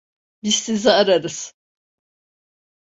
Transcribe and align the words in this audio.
Biz 0.43 0.55
sizi 0.55 0.91
ararız. 0.91 1.53